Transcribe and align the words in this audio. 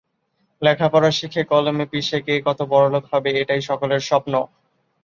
লেখাপড়া 0.61 1.09
শিখে 1.11 1.41
কলম 1.51 1.77
পিষে 1.91 2.19
কে 2.25 2.33
কত 2.47 2.59
বড়লোক 2.71 3.03
হবে 3.11 3.29
এটাই 3.41 3.61
সকলের 3.69 4.01
স্বপ্ন। 4.09 4.33